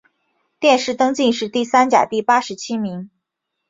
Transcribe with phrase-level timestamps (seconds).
[0.59, 3.11] 殿试登进士第三甲第八十七名。